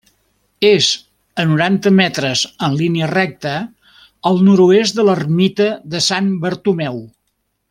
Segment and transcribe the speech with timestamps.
[0.67, 0.85] És
[1.43, 3.53] a noranta metres en línia recta
[4.31, 7.03] al nord-oest de l'ermita de Sant Bartomeu.